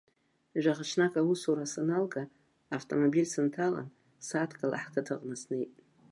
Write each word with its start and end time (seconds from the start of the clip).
Жәаха 0.61 0.85
ҽнак 0.89 1.13
аусура 1.19 1.65
саналга 1.73 2.23
автомобиль 2.77 3.29
сынҭалан, 3.33 3.87
сааҭкала 4.27 4.81
ҳқыҭаҟны 4.83 5.35
снеит. 5.41 5.73